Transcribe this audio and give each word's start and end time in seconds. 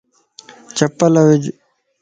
چپل 0.77 1.15
وج 1.25 1.43